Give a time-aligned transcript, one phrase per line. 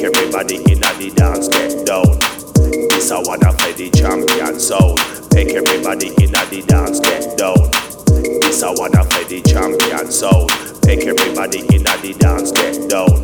[0.00, 2.18] make everybody in the dance get down.
[2.90, 4.98] This a one of the champion sound.
[5.34, 7.70] Make everybody in the dance get down.
[8.40, 10.50] This a one of the champion sound.
[10.86, 13.22] Make everybody in the dance get down.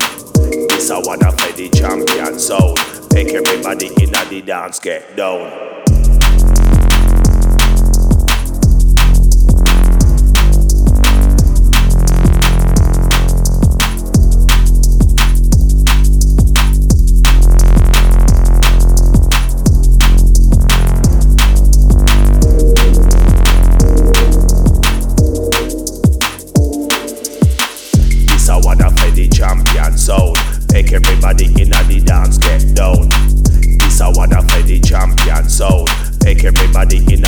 [0.68, 2.78] This a one of the champion sound.
[3.12, 5.73] Make everybody in the dance get down.
[28.74, 30.36] Wanna for the champion sound.
[30.72, 33.08] Make everybody in the dance get down.
[33.78, 35.88] This I wanna for the champion sound.
[36.24, 37.23] Make everybody in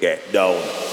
[0.00, 0.85] Get down.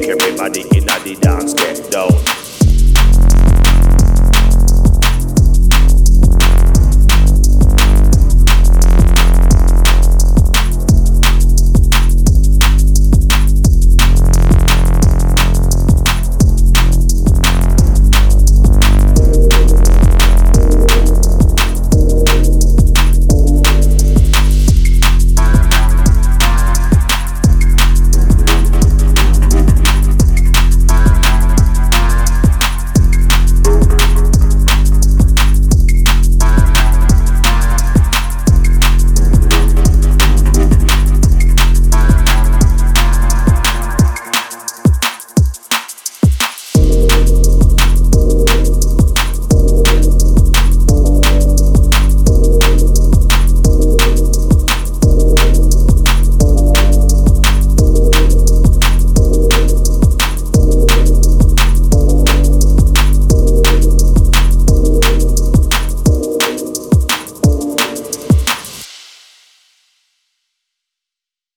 [0.00, 2.39] make everybody in the dance get down.